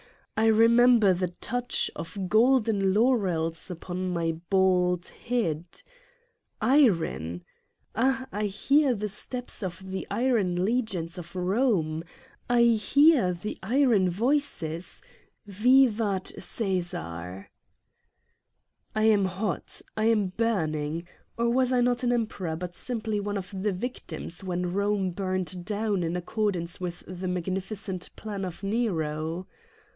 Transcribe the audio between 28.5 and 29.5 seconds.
Nero